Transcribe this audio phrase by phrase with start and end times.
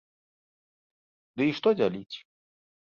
[1.37, 2.15] Ды і што дзяліць?